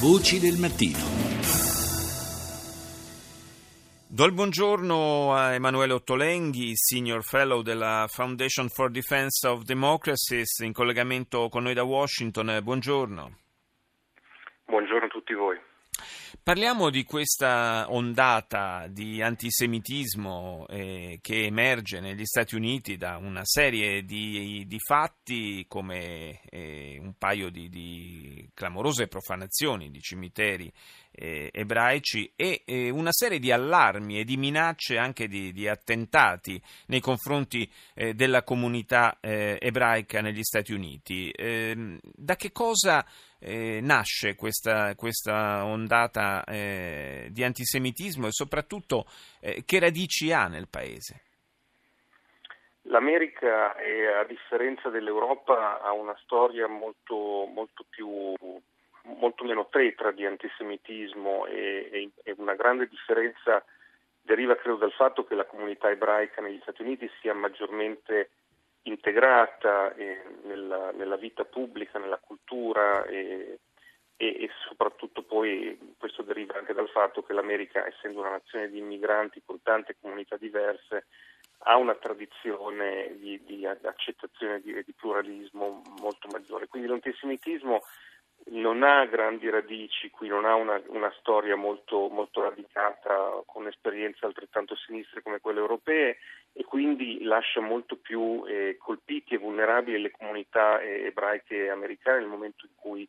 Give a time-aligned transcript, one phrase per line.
[0.00, 0.98] Voci del mattino.
[4.08, 10.72] Do il buongiorno a Emanuele Ottolenghi, Senior Fellow della Foundation for Defense of Democracies, in
[10.72, 12.58] collegamento con noi da Washington.
[12.62, 13.38] Buongiorno.
[14.66, 15.58] Buongiorno a tutti voi.
[16.42, 24.04] Parliamo di questa ondata di antisemitismo eh, che emerge negli Stati Uniti da una serie
[24.04, 30.72] di, di fatti come eh, un paio di, di, clamorose profanazioni di cimiteri
[31.10, 37.70] eh, ebraici e una serie di allarmi e di minacce anche di, attentati nei confronti
[37.94, 41.30] eh, della comunità eh, ebraica negli Stati Uniti.
[41.30, 43.04] Ehm, da che cosa
[43.38, 49.06] eh, nasce questa, questa ondata eh, di antisemitismo e soprattutto
[49.40, 51.22] eh, che radici ha nel paese?
[52.88, 58.06] L'America, a differenza dell'Europa, ha una storia molto, molto, più,
[59.44, 63.62] molto meno tetra di antisemitismo e, e, una grande differenza
[64.22, 68.30] deriva credo dal fatto che la comunità ebraica negli Stati Uniti sia maggiormente
[68.82, 73.60] integrata eh, nella, nella, vita pubblica, nella cultura e,
[74.16, 78.78] e, e, soprattutto poi questo deriva anche dal fatto che l'America, essendo una nazione di
[78.78, 81.06] immigranti con tante comunità diverse,
[81.66, 86.66] ha una tradizione di, di accettazione e di, di pluralismo molto maggiore.
[86.66, 87.80] Quindi l'antisemitismo
[88.46, 94.26] non ha grandi radici qui, non ha una, una storia molto, molto, radicata con esperienze
[94.26, 96.18] altrettanto sinistre come quelle europee
[96.52, 102.28] e quindi lascia molto più eh, colpiti e vulnerabili le comunità eh, ebraiche americane nel
[102.28, 103.08] momento in cui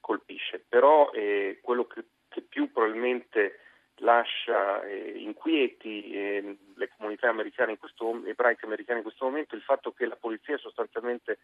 [0.00, 0.64] colpisce.
[0.68, 3.60] Però eh, quello che, che, più probabilmente
[3.96, 9.64] lascia eh, inquieti eh, le comunità americane questo, ebraiche americane in questo momento è il
[9.64, 11.38] fatto che la polizia sostanzialmente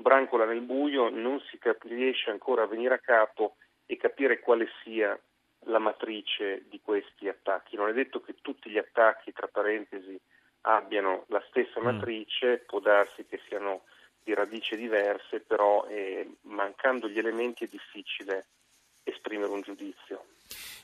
[0.00, 3.56] brancola nel buio, non si cap- riesce ancora a venire a capo
[3.86, 5.18] e capire quale sia
[5.64, 7.76] la matrice di questi attacchi.
[7.76, 10.18] Non è detto che tutti gli attacchi, tra parentesi,
[10.62, 11.84] abbiano la stessa mm.
[11.84, 13.82] matrice, può darsi che siano
[14.22, 18.46] di radici diverse, però eh, mancando gli elementi è difficile
[19.02, 20.24] esprimere un giudizio.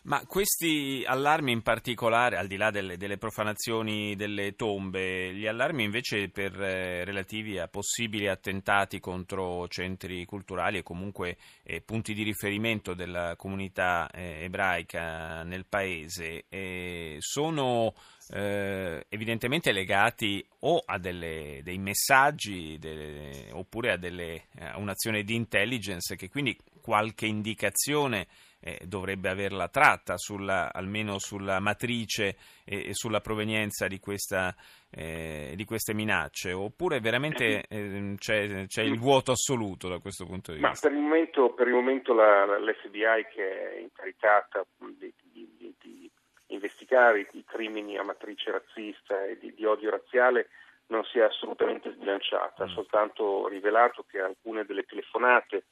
[0.06, 5.82] Ma questi allarmi in particolare, al di là delle, delle profanazioni delle tombe, gli allarmi
[5.82, 12.22] invece per, eh, relativi a possibili attentati contro centri culturali e comunque eh, punti di
[12.22, 17.92] riferimento della comunità eh, ebraica nel paese, eh, sono
[18.28, 25.34] eh, evidentemente legati o a delle, dei messaggi delle, oppure a, delle, a un'azione di
[25.34, 28.28] intelligence che quindi qualche indicazione
[28.66, 34.52] eh, dovrebbe averla tratta, sulla, almeno sulla matrice e, e sulla provenienza di, questa,
[34.90, 40.52] eh, di, queste minacce, oppure veramente eh, c'è, c'è, il vuoto assoluto da questo punto
[40.52, 40.88] di Ma vista?
[40.88, 44.66] Per il momento, per il momento la, l'FBI che è incaricata
[44.98, 46.10] di, di, di, di
[46.48, 50.48] investigare i, crimini a matrice razzista e di, odio razziale
[50.88, 52.74] non si è assolutamente sbilanciata, ha mm.
[52.74, 55.66] soltanto rivelato che alcune delle telefonate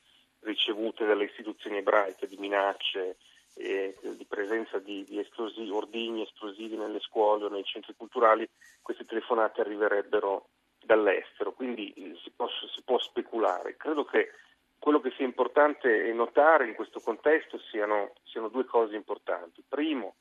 [0.45, 3.17] ricevute dalle istituzioni ebraiche di minacce,
[3.57, 8.49] eh, di presenza di, di esplosivi, ordigni esplosivi nelle scuole o nei centri culturali,
[8.83, 10.49] queste telefonate arriverebbero
[10.85, 13.77] dall'estero, quindi eh, si, può, si, può, speculare.
[13.77, 14.33] Credo che
[14.79, 19.63] quello che sia importante notare in questo contesto siano, siano due cose importanti.
[19.67, 20.17] Primo,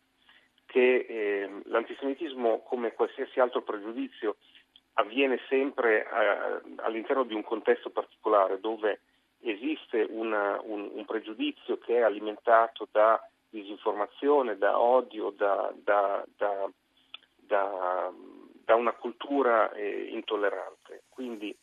[0.66, 4.38] che eh, l'antisemitismo, come qualsiasi altro pregiudizio,
[4.94, 9.02] avviene sempre eh, all'interno di un contesto particolare dove
[9.44, 16.70] esiste una, un, un, pregiudizio che è alimentato da disinformazione, da odio, da, da, da,
[17.46, 21.04] da una cultura eh, intollerante.
[21.10, 21.56] Quindi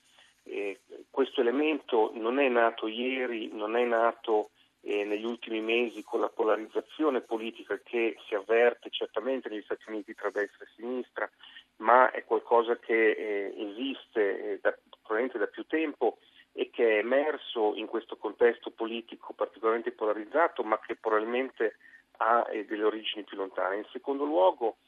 [0.44, 0.80] eh,
[1.10, 4.50] questo elemento non è nato ieri, non è nato
[4.82, 10.14] eh, negli ultimi mesi con la polarizzazione politica che si avverte certamente negli Stati Uniti
[10.14, 11.30] tra destra e sinistra,
[11.76, 16.18] ma è qualcosa che eh, esiste eh, da, probabilmente da più tempo
[16.52, 21.76] e che è emerso in questo contesto politico particolarmente polarizzato, ma che probabilmente
[22.18, 23.76] ha eh, delle origini più lontane.
[23.76, 24.78] In secondo luogo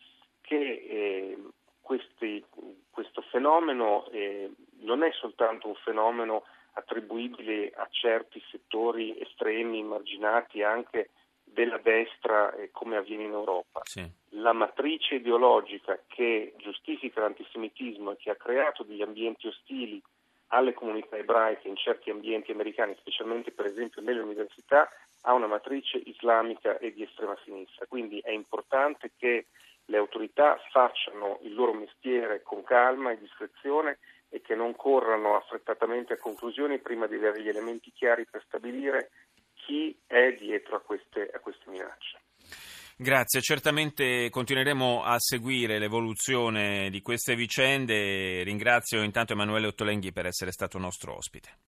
[0.41, 1.39] che eh,
[1.81, 2.45] questi,
[2.91, 4.51] questo fenomeno eh,
[4.81, 6.45] non è soltanto un fenomeno
[6.75, 11.11] attribuibile a certi settori estremi, marginati anche
[11.45, 13.81] della destra eh, come avviene in Europa.
[13.85, 14.09] Sì.
[14.31, 20.03] La matrice ideologica che giustifica l'antisemitismo e che ha creato degli ambienti ostili
[20.53, 24.89] alle comunità ebraiche in certi ambienti americani, specialmente per esempio nelle università,
[25.23, 27.87] ha una matrice islamica e di estrema sinistra.
[27.87, 29.47] Quindi è importante che
[29.87, 36.15] le autorità facciano il loro mestiere con calma e discrezione e che non corrano affrettatamente
[36.15, 39.11] a conclusioni prima di avere gli elementi chiari per stabilire
[39.55, 42.21] chi è dietro a queste, a queste minacce.
[43.03, 48.45] Grazie, certamente continueremo a seguire l'evoluzione di queste vicende.
[48.45, 51.57] Ringrazio intanto Emanuele Ottolenghi per essere stato nostro ospite.